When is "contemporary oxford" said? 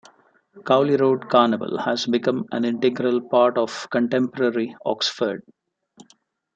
3.91-5.43